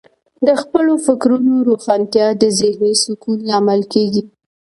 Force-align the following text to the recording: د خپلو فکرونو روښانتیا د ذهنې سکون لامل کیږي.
د 0.47 0.49
خپلو 0.61 0.93
فکرونو 1.05 1.53
روښانتیا 1.69 2.27
د 2.41 2.43
ذهنې 2.59 2.93
سکون 3.03 3.37
لامل 3.49 3.81
کیږي. 3.93 4.23